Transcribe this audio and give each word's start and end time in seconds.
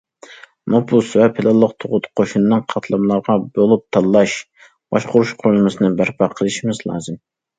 نوپۇس 0.73 1.09
ۋە 1.19 1.25
پىلانلىق 1.39 1.73
تۇغۇت 1.83 2.07
قوشۇنىنىڭ 2.19 2.63
قاتلاملارغا 2.73 3.35
بۆلۈپ 3.59 3.85
تاللاپ 3.97 4.33
باشقۇرۇش 4.95 5.35
قۇرۇلمىسىنى 5.43 5.93
بەرپا 6.01 6.33
قىلىشىمىز 6.41 6.83
لازىم. 6.93 7.23